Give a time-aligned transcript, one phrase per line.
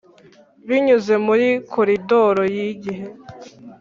[0.67, 3.05] binyuze muri koridoro yigihe,